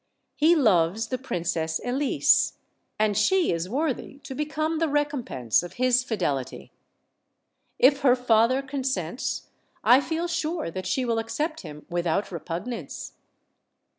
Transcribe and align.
He 0.35 0.55
loves 0.55 1.09
the 1.09 1.19
Princess 1.19 1.79
Elise, 1.85 2.53
and 2.97 3.15
she 3.15 3.51
is 3.51 3.69
worthy 3.69 4.17
to 4.23 4.33
become 4.33 4.79
the 4.79 4.89
recompense 4.89 5.61
of 5.61 5.73
his 5.73 6.03
fidelity. 6.03 6.71
If 7.77 7.99
her 8.01 8.15
father 8.15 8.63
consents 8.63 9.51
I 9.83 10.01
feel 10.01 10.27
sure 10.27 10.71
that 10.71 10.87
she 10.87 11.05
will 11.05 11.19
accept 11.19 11.61
him 11.61 11.85
without 11.87 12.31
repugnance." 12.31 13.13